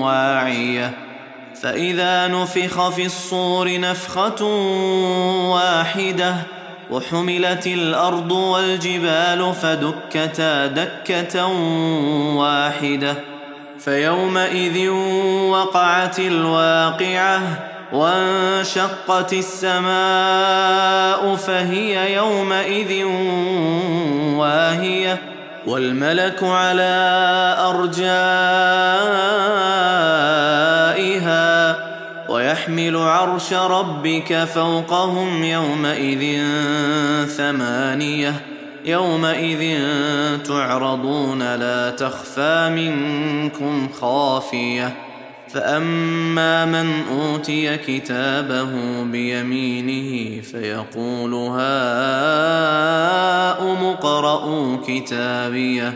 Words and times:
واعية. 0.00 0.92
فإذا 1.62 2.28
نفخ 2.28 2.88
في 2.88 3.06
الصور 3.06 3.80
نفخة 3.80 4.44
واحدة 5.50 6.34
وحملت 6.90 7.66
الأرض 7.66 8.32
والجبال 8.32 9.52
فدكتا 9.62 10.66
دكة 10.66 11.46
واحدة. 12.36 13.14
فيومئذ 13.78 14.88
وقعت 15.50 16.18
الواقعة 16.18 17.40
وانشقت 17.92 19.32
السماء 19.32 19.90
فهي 21.36 22.14
يومئذ 22.14 23.04
واهية. 24.36 25.18
والملك 25.66 26.42
على 26.42 27.56
ارجائها 27.58 28.39
ويحمل 32.60 32.96
عرش 32.96 33.52
ربك 33.52 34.44
فوقهم 34.44 35.44
يومئذ 35.44 36.40
ثمانية 37.26 38.34
يومئذ 38.84 39.78
تعرضون 40.44 41.54
لا 41.54 41.90
تخفى 41.90 42.70
منكم 42.74 43.88
خافية 44.00 44.96
فأما 45.48 46.64
من 46.64 47.02
أوتي 47.10 47.76
كتابه 47.76 48.70
بيمينه 49.02 50.40
فيقول 50.42 51.34
هاؤم 51.34 51.64
اقرءوا 53.84 54.76
كتابيه 54.86 55.94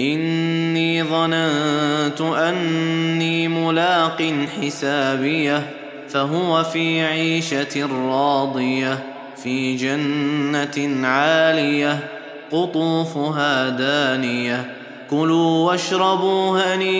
إني 0.00 1.02
ظننت 1.02 2.20
أني 2.20 3.48
ملاق 3.48 4.34
حسابيه 4.60 5.79
فهو 6.12 6.64
في 6.64 7.00
عيشة 7.04 7.88
راضية 8.08 8.98
في 9.42 9.76
جنة 9.76 11.06
عالية 11.08 11.98
قطوفها 12.52 13.68
دانية. 13.68 14.72
كلوا 15.10 15.70
واشربوا 15.70 16.60
هنيئا 16.60 16.90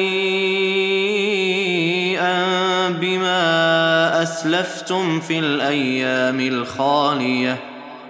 بما 2.88 4.22
أسلفتم 4.22 5.20
في 5.20 5.38
الأيام 5.38 6.40
الخالية. 6.40 7.56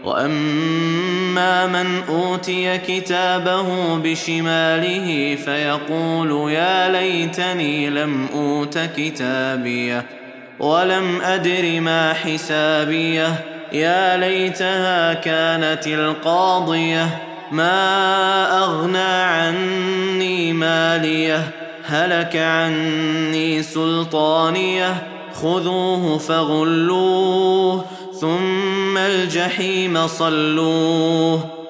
وأما 0.05 1.67
من 1.67 2.03
أوتي 2.09 2.79
كتابه 2.79 3.97
بشماله 3.97 5.39
فيقول 5.45 6.53
يا 6.53 6.93
ليتني 6.93 7.91
لم 7.91 8.27
أوت 8.35 8.79
كتابيه. 8.97 10.20
ولم 10.61 11.21
أدر 11.23 11.81
ما 11.81 12.13
حسابيه. 12.13 13.45
يا 13.73 14.17
ليتها 14.17 15.15
كانت 15.15 15.87
القاضية. 15.87 17.19
ما 17.53 18.59
أغنى 18.59 18.99
عني 18.99 20.53
ماليه. 20.53 21.51
هلك 21.85 22.37
عني 22.37 23.63
سلطانيه. 23.63 25.03
خذوه 25.43 26.19
فغلوه. 26.19 27.85
ثم 28.21 28.99
الجحيم 28.99 30.07
صلوه. 30.07 31.60